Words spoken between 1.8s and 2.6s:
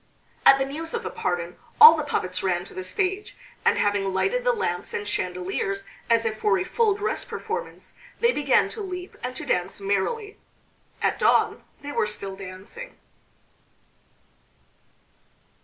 the puppets